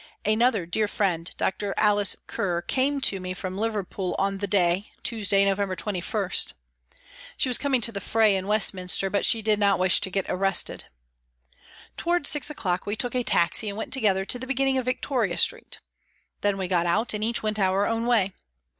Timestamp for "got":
16.67-16.87